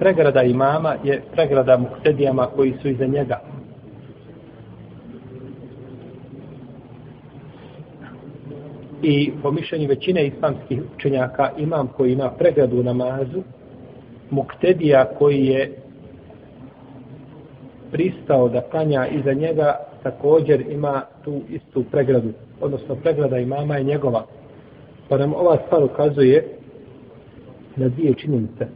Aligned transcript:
pregrada 0.00 0.42
imama 0.42 0.94
je 1.04 1.22
pregrada 1.32 1.76
muktedijama 1.76 2.46
koji 2.46 2.74
su 2.82 2.88
iza 2.88 3.06
njega. 3.06 3.40
I 9.02 9.32
po 9.42 9.50
mišljenju 9.50 9.88
većine 9.88 10.26
islamskih 10.26 10.80
učenjaka 10.96 11.50
imam 11.58 11.88
koji 11.96 12.12
ima 12.12 12.30
pregradu 12.38 12.80
u 12.80 12.82
namazu, 12.82 13.42
muktedija 14.30 15.04
koji 15.18 15.46
je 15.46 15.76
pristao 17.92 18.48
da 18.48 18.60
klanja 18.60 19.06
iza 19.06 19.32
njega 19.32 19.76
također 20.02 20.60
ima 20.70 21.02
tu 21.24 21.40
istu 21.48 21.84
pregradu, 21.90 22.32
odnosno 22.60 22.94
pregrada 22.94 23.38
imama 23.38 23.76
je 23.76 23.84
njegova. 23.84 24.26
Pa 25.08 25.18
nam 25.18 25.34
ova 25.34 25.58
stvar 25.66 25.84
ukazuje 25.84 26.48
na 27.76 27.88
dvije 27.88 28.14
činjenice. 28.14 28.66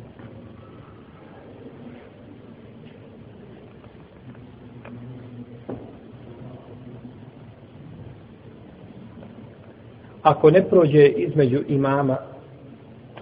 Ako 10.25 10.51
ne 10.51 10.63
prođe 10.69 11.07
između 11.07 11.59
imama 11.69 12.17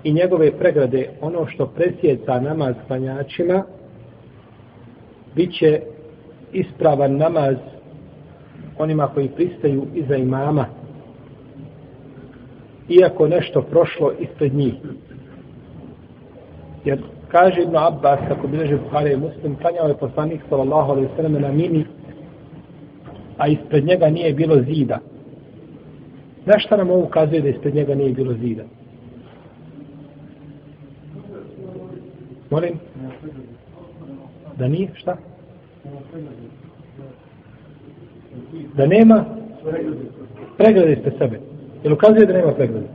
i 0.05 0.12
njegove 0.12 0.59
pregrade 0.59 1.09
ono 1.20 1.47
što 1.47 1.66
presjeca 1.66 2.41
namaz 2.41 2.74
klanjačima, 2.87 3.65
bit 5.34 5.55
će 5.59 5.80
ispravan 6.52 7.16
namaz 7.16 7.57
onima 8.79 9.09
koji 9.09 9.29
pristaju 9.29 9.87
iza 9.95 10.16
imama, 10.16 10.66
iako 12.88 13.29
nešto 13.29 13.62
prošlo 13.62 14.12
ispred 14.21 14.55
njih. 14.55 14.74
Jer 16.84 17.02
kaže 17.29 17.62
Ibn 17.62 17.77
Abbas, 17.77 18.19
kako 18.29 18.46
bileže 18.48 18.77
Buhari 18.77 19.12
i 19.12 19.16
Muslim, 19.16 19.57
klanjao 19.57 19.88
je 19.88 19.96
poslanik 19.96 20.41
sallallahu 20.48 20.91
alaihi 20.93 21.09
sallam 21.16 21.32
na 21.32 21.52
mini, 21.52 21.84
a 23.38 23.48
ispred 23.48 23.85
njega 23.85 24.07
nije 24.10 24.35
bilo 24.35 24.57
zida. 24.63 24.98
Znaš 26.45 26.65
šta 26.65 26.76
nam 26.76 26.90
ovo 26.90 27.04
ukazuje 27.04 27.40
da 27.40 27.48
ispred 27.48 27.74
njega 27.74 27.95
nije 27.95 28.12
bilo 28.12 28.35
zida? 28.35 28.62
Molim? 32.51 32.79
Da 34.57 34.68
nije? 34.68 34.88
Šta? 34.95 35.16
Da 38.74 38.87
nema 38.87 39.24
preglede 40.59 40.93
ispred 40.93 41.15
sebe. 41.18 41.40
Jel 41.85 41.93
ukazuje 41.93 42.26
da 42.26 42.32
nema 42.32 42.52
preglede? 42.52 42.87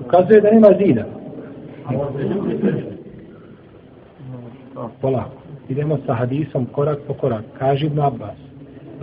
Ukazuje 0.00 0.40
da 0.40 0.50
nema 0.50 0.68
zida. 0.86 1.04
Polako. 5.00 5.36
Idemo 5.68 5.98
sa 6.06 6.14
hadisom 6.14 6.66
korak 6.66 6.98
po 7.06 7.14
korak. 7.14 7.44
Kaži 7.58 7.86
Ibn 7.86 8.00
Abbas. 8.00 8.43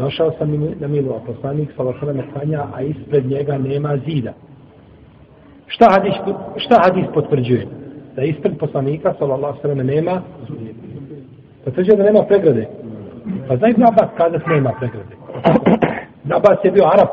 Došao 0.01 0.31
sam 0.37 0.75
na 0.79 0.87
milu, 0.87 1.13
a 1.13 1.19
poslanik 1.25 1.69
sa 1.77 1.83
vašarame 1.83 2.23
kanja, 2.33 2.63
a 2.73 2.81
ispred 2.81 3.25
njega 3.25 3.57
nema 3.57 3.97
zida. 4.07 4.33
Šta 5.67 5.85
hadis, 5.89 6.13
šta 6.57 6.75
hadis 6.83 7.05
potvrđuje? 7.13 7.67
Da 8.15 8.23
ispred 8.23 8.57
poslanika, 8.57 9.13
sallallahu 9.19 9.61
sallam, 9.61 9.77
nema 9.77 10.21
potvrđuje 11.65 11.97
da 11.97 12.03
nema 12.03 12.23
pregrade. 12.23 12.67
Pa 13.47 13.57
znaj 13.57 13.71
Ibn 13.71 13.83
Abbas 13.83 14.09
kada 14.17 14.39
nema 14.47 14.71
pregrade. 14.79 15.15
Ibn 16.23 16.33
Abbas 16.33 16.57
je 16.63 16.71
bio 16.71 16.83
Arab, 16.85 17.07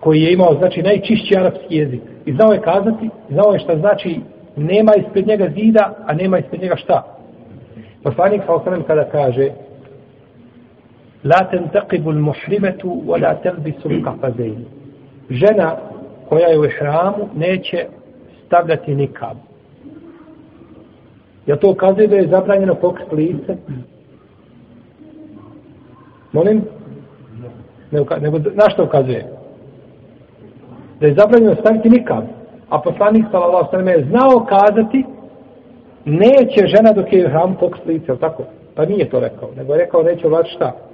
koji 0.00 0.20
je 0.22 0.32
imao, 0.32 0.54
znači, 0.58 0.82
najčišći 0.82 1.36
arapski 1.36 1.76
jezik. 1.76 2.02
I 2.26 2.32
znao 2.32 2.52
je 2.52 2.60
kazati, 2.60 3.10
znao 3.30 3.52
je 3.52 3.58
šta 3.58 3.78
znači 3.78 4.20
nema 4.56 4.92
ispred 4.96 5.26
njega 5.26 5.48
zida, 5.54 5.94
a 6.06 6.14
nema 6.14 6.38
ispred 6.38 6.62
njega 6.62 6.76
šta. 6.76 7.02
Poslanik 8.02 8.42
sallallahu 8.46 8.82
kada 8.86 9.04
kaže 9.04 9.50
La 11.26 11.40
tentaqibu 11.50 12.10
l-muhrimetu 12.12 13.02
wa 13.06 13.18
la 13.20 13.34
telbisu 13.42 13.88
l-kafazein. 13.88 14.64
Žena 15.30 15.76
koja 16.28 16.48
je 16.48 16.58
u 16.58 16.64
ihramu 16.64 17.28
neće 17.34 17.86
stavljati 18.46 18.94
nikab. 18.94 19.36
Ja 21.46 21.56
to 21.56 21.70
ukazuje 21.70 22.06
da 22.06 22.16
je 22.16 22.28
zabranjeno 22.28 22.74
pokrit 22.74 23.12
lice? 23.12 23.56
Molim? 26.32 26.62
Ne, 27.90 28.00
nego, 28.20 28.38
na 28.38 28.70
što 28.70 28.84
ukazuje? 28.84 29.26
Da 31.00 31.06
je 31.06 31.14
zabranjeno 31.14 31.54
staviti 31.54 31.90
nikab. 31.90 32.24
A 32.68 32.80
poslanik 32.80 33.24
sallallahu 33.30 33.70
sallam 33.70 33.88
je 33.88 34.06
znao 34.10 34.46
kazati 34.48 35.04
neće 36.04 36.66
žena 36.66 36.92
dok 36.92 37.12
je 37.12 37.18
u 37.18 37.26
ihramu 37.26 37.56
pokrit 37.60 37.86
lice, 37.86 38.16
tako? 38.20 38.42
Pa 38.74 38.84
nije 38.84 39.10
to 39.10 39.20
rekao, 39.20 39.50
nego 39.56 39.72
je 39.72 39.78
rekao 39.78 40.02
neće 40.02 40.28
vlaći 40.28 40.50
šta? 40.54 40.85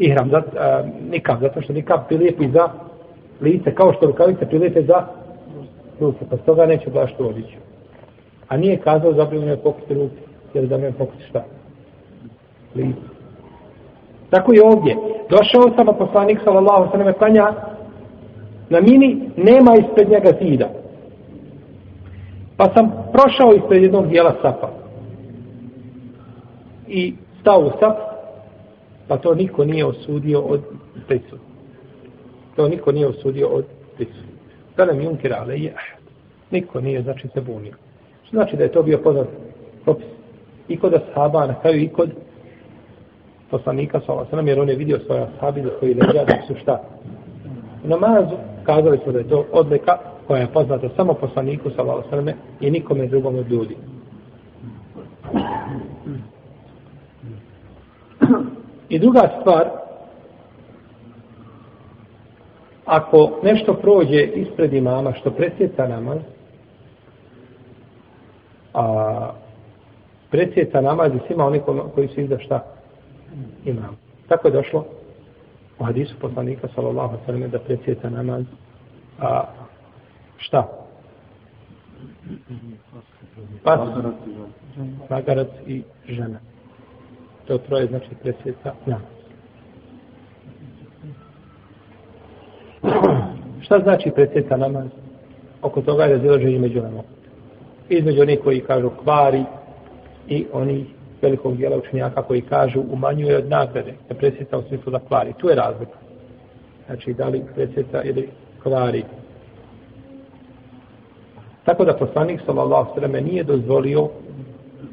Ihram, 0.00 0.30
za, 0.30 0.38
uh, 0.38 0.88
nikab, 1.10 1.40
zato 1.40 1.62
što 1.62 1.72
nikab 1.72 2.00
prilijepi 2.08 2.48
za 2.48 2.68
lice, 3.40 3.74
kao 3.74 3.92
što 3.92 4.06
rukavice 4.06 4.46
prilijepe 4.46 4.82
za 4.82 5.06
ruke, 6.00 6.24
pa 6.30 6.36
stoga 6.36 6.66
neće 6.66 6.90
baš 6.90 7.14
to 7.14 7.24
odići. 7.24 7.56
A 8.48 8.56
nije 8.56 8.76
kazao 8.76 9.12
zabranjeno 9.12 9.50
je 9.50 9.62
pokusti 9.62 9.94
ruke, 9.94 10.20
jer 10.54 10.66
da 10.66 10.78
me 10.78 10.92
pokusti 10.92 11.24
šta? 11.28 11.44
Lice. 12.74 13.00
Tako 14.30 14.52
je 14.52 14.62
ovdje. 14.64 14.96
Došao 15.30 15.76
sam, 15.76 15.88
a 15.88 15.92
poslanik 15.92 16.40
sallallahu 16.44 16.90
sallam 16.90 17.14
klanja 17.14 17.52
na 18.70 18.80
mini, 18.80 19.30
nema 19.36 19.74
ispred 19.74 20.08
njega 20.08 20.32
zida. 20.42 20.68
Pa 22.56 22.64
sam 22.74 22.90
prošao 23.12 23.54
ispred 23.54 23.82
jednog 23.82 24.08
dijela 24.08 24.34
sapa. 24.42 24.68
I 26.88 27.14
stao 27.40 27.60
u 27.60 27.70
sap, 27.80 27.96
pa 29.10 29.18
to 29.18 29.34
niko 29.34 29.64
nije 29.64 29.86
osudio 29.86 30.40
od 30.40 30.60
prisutnih. 31.08 31.40
To 32.56 32.68
niko 32.68 32.92
nije 32.92 33.06
osudio 33.06 33.48
od 33.48 33.64
prisutnih. 33.96 34.34
Kada 34.76 34.92
mi 34.92 35.06
unkira, 35.06 35.36
ali 35.40 35.62
je, 35.62 35.74
niko 36.50 36.80
nije, 36.80 37.02
znači, 37.02 37.28
se 37.28 37.40
bunio. 37.40 37.74
Što 38.22 38.36
znači 38.36 38.56
da 38.56 38.62
je 38.62 38.72
to 38.72 38.82
bio 38.82 38.98
poznat 38.98 39.26
propis 39.84 40.06
i 40.68 40.76
kod 40.76 40.94
ashaba, 40.94 41.46
na 41.46 41.60
kraju 41.60 41.82
i 41.82 41.88
kod 41.88 42.10
poslanika 43.50 44.00
sa 44.06 44.12
Allah, 44.12 44.46
jer 44.46 44.60
on 44.60 44.68
je 44.68 44.76
vidio 44.76 44.98
svoje 45.06 45.22
ashabi 45.22 45.62
za 45.62 45.70
koji 45.80 45.94
leđa 45.94 46.24
da 46.24 46.42
su 46.46 46.54
šta. 46.62 46.82
U 47.84 47.88
namazu 47.88 48.36
kazali 48.64 48.98
su 49.04 49.12
da 49.12 49.18
je 49.18 49.28
to 49.28 49.46
odlika 49.52 49.98
koja 50.26 50.40
je 50.40 50.52
poznata 50.52 50.88
samo 50.96 51.14
poslaniku 51.14 51.70
sa 51.70 51.82
Allah, 51.82 52.04
i 52.60 52.70
nikome 52.70 53.06
drugom 53.06 53.36
od 53.36 53.50
ljudi. 53.50 53.76
I 58.90 58.98
druga 58.98 59.20
stvar, 59.40 59.68
ako 62.84 63.40
nešto 63.42 63.74
prođe 63.74 64.22
ispred 64.22 64.72
imama 64.72 65.12
što 65.12 65.30
presjeca 65.30 65.88
namaz, 65.88 66.18
a 68.74 69.30
presjeca 70.30 70.80
namaz 70.80 71.12
i 71.14 71.26
svima 71.26 71.46
oni 71.46 71.60
koji 71.94 72.08
su 72.08 72.20
iza 72.20 72.38
šta 72.38 72.64
imam. 73.64 73.96
Tako 74.28 74.48
je 74.48 74.52
došlo 74.52 74.84
u 75.78 75.84
hadisu 75.84 76.14
poslanika 76.20 76.68
sallallahu 76.74 77.16
sallam 77.26 77.50
da 77.50 77.58
presjeca 77.58 78.10
namaz 78.10 78.44
a 79.20 79.44
šta? 80.36 80.68
Pas, 83.62 83.80
magarac 85.10 85.48
i 85.66 85.82
žena 86.08 86.38
to 87.50 87.58
troje 87.58 87.86
znači 87.86 88.08
presjeca 88.22 88.72
namaz. 88.86 89.02
Šta 93.64 93.78
znači 93.78 94.10
presjeca 94.10 94.56
namaz? 94.56 94.86
Oko 95.62 95.82
toga 95.82 96.04
je 96.04 96.12
razilaženje 96.12 96.58
među 96.58 96.82
nama. 96.82 97.02
Između 97.88 98.22
onih 98.22 98.40
koji 98.44 98.60
kažu 98.60 98.90
kvari 99.02 99.44
i 100.28 100.46
oni 100.52 100.86
velikog 101.22 101.56
dijela 101.56 101.76
učenjaka 101.76 102.22
koji 102.22 102.40
kažu 102.40 102.82
umanjuje 102.90 103.36
od 103.36 103.48
nagrade, 103.48 103.94
da 104.08 104.14
presjeca 104.14 104.58
u 104.58 104.62
smislu 104.62 104.92
da 104.92 104.98
kvari. 104.98 105.32
Tu 105.38 105.48
je 105.48 105.54
razlika. 105.54 105.98
Znači, 106.86 107.14
da 107.14 107.28
li 107.28 107.42
presjeca 107.54 108.02
ili 108.02 108.28
kvari. 108.62 109.04
Tako 111.64 111.84
da 111.84 111.96
poslanik 111.96 112.40
sallallahu 112.46 112.94
sallam 112.94 113.24
nije 113.24 113.44
dozvolio 113.44 114.08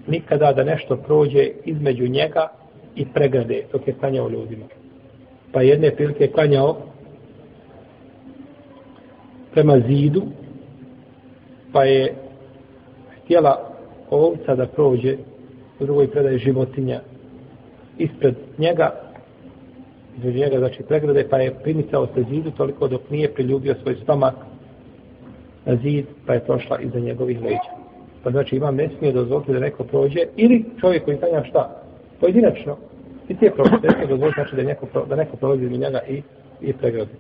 nikada 0.08 0.54
da 0.54 0.64
nešto 0.64 0.98
prođe 0.98 1.50
između 1.66 2.08
njega 2.08 2.48
i 2.96 3.06
pregrade 3.06 3.64
dok 3.72 3.88
je 3.88 3.94
klanjao 3.94 4.30
ljudima. 4.30 4.66
Pa 5.52 5.62
jedne 5.62 5.92
prilike 5.96 6.24
je 6.24 6.32
klanjao 6.32 6.78
prema 9.52 9.80
zidu, 9.88 10.22
pa 11.74 11.84
je 11.84 12.14
htjela 13.24 13.70
ovca 14.10 14.56
da 14.56 14.68
prođe 14.68 15.18
u 15.80 15.86
drugoj 15.86 16.12
predaje 16.12 16.38
životinja 16.38 17.02
ispred 17.98 18.36
njega, 18.58 18.92
između 20.18 20.38
njega, 20.38 20.58
znači 20.58 20.84
pregrade, 20.84 21.28
pa 21.30 21.38
je 21.38 21.56
primicao 21.64 22.08
se 22.08 22.24
zidu 22.30 22.52
toliko 22.52 22.88
dok 22.88 23.10
nije 23.10 23.34
priljubio 23.34 23.76
svoj 23.84 23.96
stomak 24.04 24.36
na 25.66 25.76
zid, 25.76 26.06
pa 26.26 26.34
je 26.34 26.46
prošla 26.46 26.80
iza 26.80 27.00
njegovih 27.00 27.42
leđa 27.42 27.87
Pa 28.28 28.32
znači 28.32 28.56
imam 28.56 28.76
ne 28.76 28.90
smije 28.98 29.14
dozvoliti 29.14 29.54
da 29.54 29.60
neko 29.60 29.84
prođe, 29.84 30.20
ili 30.36 30.66
čovjek 30.82 31.06
koji 31.06 31.18
klanja 31.18 31.44
šta? 31.44 31.82
Pojedinačno. 32.20 32.78
I 33.30 33.38
ti 33.38 33.46
je 33.46 33.52
smije 33.94 34.08
dozvoliti 34.08 34.42
znači 34.42 34.56
da 34.56 34.64
neko, 34.64 35.06
da 35.10 35.16
neko 35.16 35.38
prolazi 35.38 35.66
iz 35.66 35.72
njega 35.72 36.00
i, 36.10 36.22
i 36.62 36.74
pregradi. 36.74 37.12